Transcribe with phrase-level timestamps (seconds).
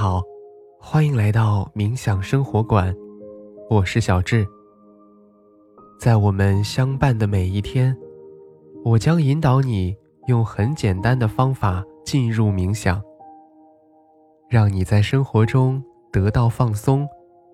[0.00, 0.22] 好，
[0.78, 2.96] 欢迎来到冥想生活馆，
[3.68, 4.48] 我是小智。
[6.00, 7.94] 在我们相伴的每一天，
[8.82, 9.94] 我将引导你
[10.26, 12.98] 用很简单的方法进入冥想，
[14.48, 17.06] 让你在生活中得到放松，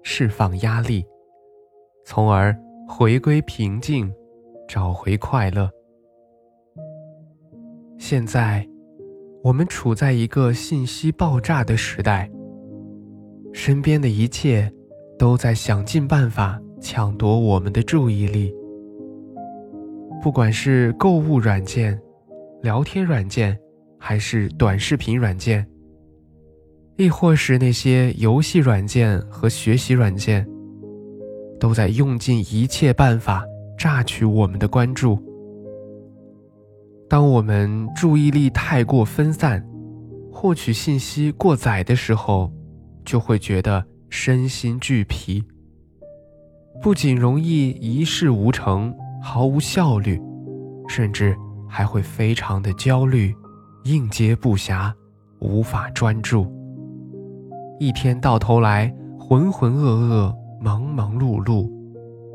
[0.04, 1.04] 释放压力，
[2.04, 2.56] 从而
[2.88, 4.14] 回归平静，
[4.68, 5.68] 找回快乐。
[7.98, 8.64] 现在。
[9.44, 12.28] 我们处在一个信息爆炸的时代，
[13.56, 14.70] 身边的一切
[15.18, 18.54] 都在想尽办法抢夺我们的注意力。
[20.22, 21.98] 不管是购物软件、
[22.62, 23.58] 聊天软件，
[23.98, 25.66] 还是短视频软件，
[26.96, 30.46] 亦或是那些游戏软件和学习软件，
[31.58, 33.42] 都在用尽一切办法
[33.78, 35.18] 榨取我们的关注。
[37.08, 39.66] 当我们注意力太过分散，
[40.30, 42.52] 获取信息过载的时候，
[43.06, 45.42] 就会觉得身心俱疲，
[46.82, 50.20] 不仅容易一事无成、毫无效率，
[50.86, 51.34] 甚至
[51.66, 53.34] 还会非常的焦虑、
[53.84, 54.92] 应接不暇、
[55.38, 56.46] 无法专注。
[57.80, 61.70] 一天到头来浑浑噩噩、忙忙碌碌，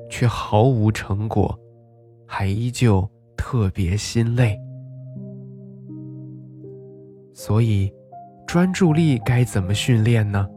[0.09, 1.55] 却毫无成果，
[2.25, 3.07] 还依旧。
[3.43, 4.55] 特别心累，
[7.33, 7.91] 所以
[8.45, 10.47] 专注力该怎么训练呢？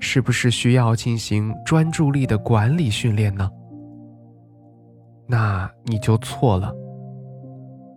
[0.00, 3.48] 是不是需要进行专注力的管理训练呢？
[5.28, 6.74] 那你就错了。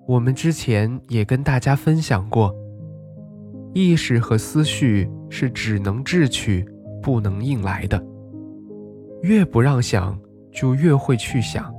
[0.08, 2.54] 我们之前也跟大家分享过，
[3.74, 6.64] 意识和思绪是只能智取，
[7.02, 8.00] 不能硬来的。
[9.24, 10.16] 越不让想，
[10.52, 11.74] 就越会去想，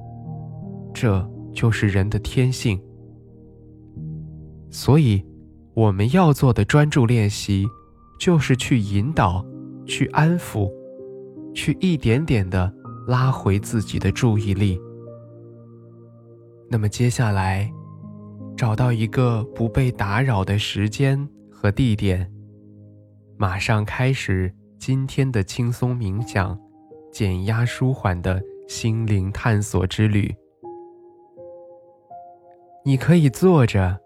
[0.93, 1.31] 这。
[1.55, 2.83] 就是人的天性，
[4.71, 5.25] 所以
[5.73, 7.65] 我们要做的专注练习，
[8.19, 9.47] 就是去引导、
[9.87, 10.71] 去安抚、
[11.55, 12.73] 去一点点的
[13.07, 14.81] 拉回自己的注意力。
[16.71, 17.73] 那么接下来，
[18.57, 22.31] 找到一个不被打扰的时间和地点，
[23.37, 26.59] 马上开始今天的轻松冥想、
[27.13, 30.35] 减压舒缓的心灵探索之旅。
[32.85, 33.99] 你可以坐着，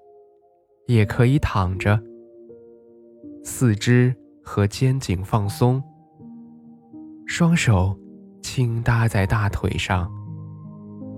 [0.87, 2.01] 也可以躺着，
[3.43, 4.15] 四肢
[4.49, 5.81] 和肩颈放松，
[7.27, 7.95] 双手
[8.41, 10.11] 轻搭在大腿上，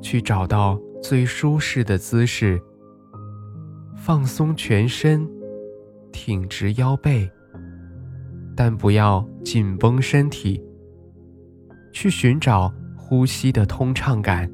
[0.03, 2.61] 去找到最舒适的姿势，
[3.97, 5.25] 放松全身，
[6.11, 7.31] 挺直腰背，
[8.57, 10.61] 但不要紧绷身体，
[11.93, 14.51] 去寻找呼吸的通畅感。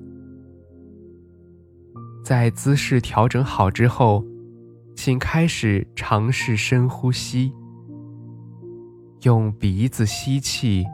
[2.23, 4.23] 在姿势调整好之后，
[4.95, 7.51] 请开始尝试深呼吸。
[9.27, 10.87] 用鼻子吸气，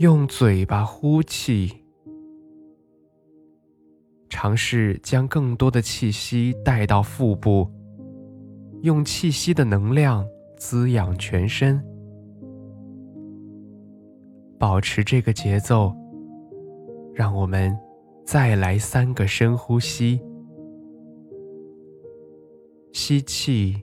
[0.00, 1.70] 用嘴巴呼气。
[4.28, 7.70] 尝试将更多的气息带到腹部，
[8.80, 10.26] 用气息的能量
[10.56, 11.80] 滋养全身。
[14.58, 15.94] 保持这个节奏，
[17.14, 17.72] 让我们。
[18.24, 20.20] 再来三个深呼吸，
[22.92, 23.82] 吸气，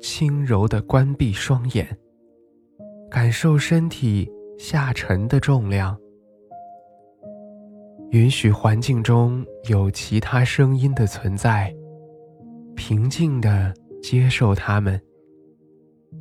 [0.00, 1.86] 轻柔地关闭双眼，
[3.10, 5.98] 感受身体下沉的重量。
[8.10, 11.74] 允许环境中有其他声音的存在，
[12.74, 15.00] 平静地接受它们，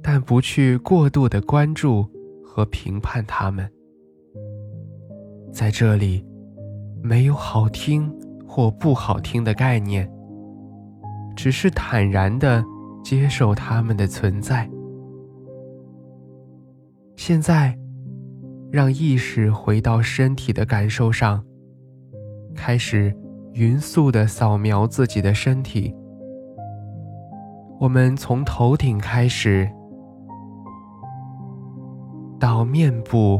[0.01, 2.05] 但不去过度的关注。
[2.49, 3.71] 和评判他们，
[5.53, 6.25] 在这里
[7.03, 8.11] 没有好听
[8.47, 10.11] 或不好听的概念，
[11.35, 12.65] 只是坦然的
[13.07, 14.69] 接受他们的存在。
[17.15, 17.73] 现在，
[18.69, 21.41] 让意识回到身体的感受上，
[22.53, 23.15] 开始
[23.53, 25.95] 匀速的扫描自己的身体。
[27.79, 29.65] 我们从头顶开始。
[32.37, 33.39] 到面部，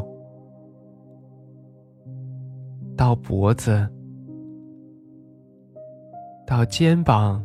[2.95, 3.85] 到脖子，
[6.47, 7.43] 到肩膀，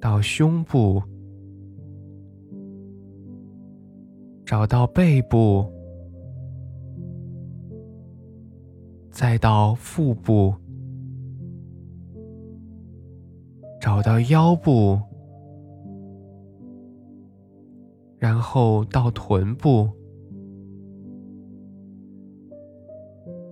[0.00, 1.02] 到胸部，
[4.44, 5.64] 找到背部，
[9.10, 10.54] 再到腹部，
[13.80, 15.00] 找到腰部，
[18.18, 19.88] 然后到臀部，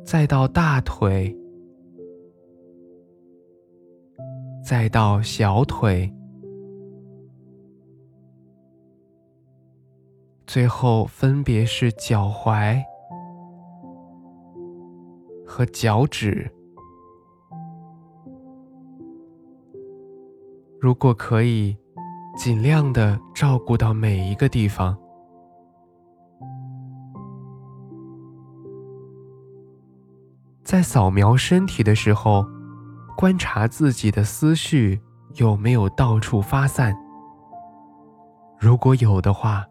[0.04, 1.36] 再到大腿。
[4.66, 6.10] 再到小腿，
[10.46, 12.82] 最后分别是脚踝
[15.46, 16.50] 和脚趾。
[20.80, 21.76] 如果可以，
[22.36, 24.96] 尽量的照顾到每一个地方。
[30.62, 32.44] 在扫描身体的时候。
[33.16, 35.00] 观察自己的思绪
[35.36, 36.92] 有没有到处发散，
[38.58, 39.64] 如果有的话，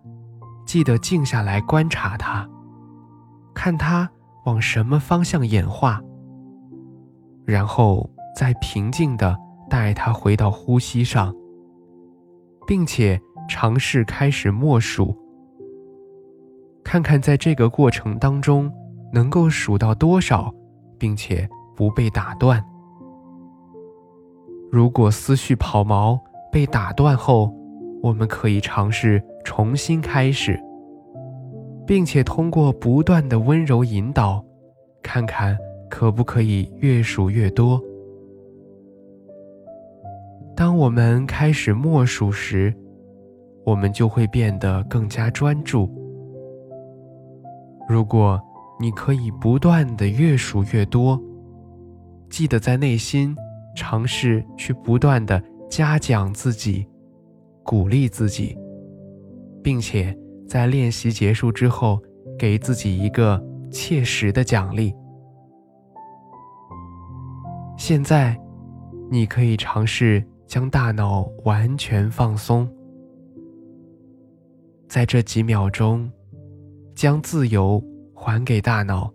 [0.66, 2.48] 记得静下来观察它，
[3.54, 4.10] 看它
[4.46, 6.02] 往什么方向演化，
[7.46, 9.38] 然后再平静地
[9.70, 11.34] 带它回到呼吸上，
[12.66, 13.20] 并且
[13.50, 15.16] 尝试开始默数，
[16.84, 18.72] 看看在这个过程当中
[19.12, 20.54] 能够数到多少，
[20.98, 22.64] 并且不被打断。
[24.72, 26.20] 如果思绪跑毛
[26.52, 27.54] 被打断后，
[28.02, 30.60] 我们可以尝试重新开始，
[31.86, 34.44] 并且通过不断的温柔引导，
[35.02, 35.58] 看看
[35.90, 37.82] 可不可以越数越多。
[40.56, 42.74] 当我们开始默数时，
[43.66, 45.90] 我们就会变得更加专注。
[47.88, 48.42] 如果
[48.80, 51.22] 你可以不断的越数越多，
[52.30, 53.36] 记得在内心。
[53.76, 56.86] 尝试去不断的嘉奖自己，
[57.64, 58.56] 鼓励自己，
[59.64, 60.16] 并且
[60.48, 62.00] 在练习结束之后，
[62.38, 64.94] 给自己一个切实的奖励。
[67.78, 68.40] 现在，
[69.10, 72.70] 你可以尝试将大脑完全放松，
[74.88, 76.12] 在这几秒钟，
[76.94, 77.84] 将自由
[78.14, 79.12] 还给大脑，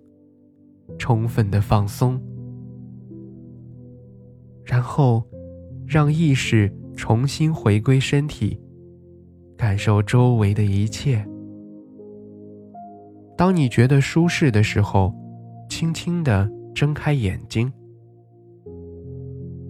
[0.98, 2.20] 充分的放松。
[4.64, 5.24] 然后，
[5.86, 8.60] 让意识重新回归身体，
[9.58, 11.22] 感受周围的一切。
[13.36, 15.12] 当你觉得舒适的时候，
[15.68, 17.70] 轻轻地睁开眼睛，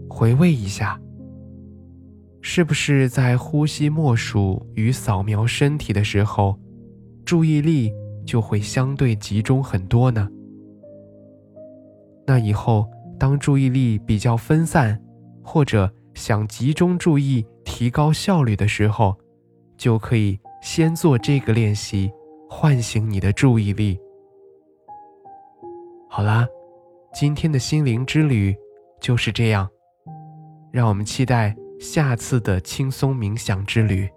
[0.08, 1.00] 回味一下，
[2.42, 6.56] 是不是在呼吸默数与扫描身体的时候，
[7.24, 7.90] 注意力
[8.26, 10.28] 就会相对集中很多呢？
[12.26, 12.86] 那以后。
[13.20, 14.96] 当注意力比较分散，
[15.42, 19.18] 或者想集中注意、提高效率的时候，
[19.78, 22.12] 就可以先做这个练习，
[22.50, 23.98] 唤醒你的注意力。
[26.10, 26.46] 好啦，
[27.14, 28.54] 今天的心灵之旅
[29.00, 29.68] 就是这样，
[30.72, 34.08] 让我们期待下次的轻松冥想之旅。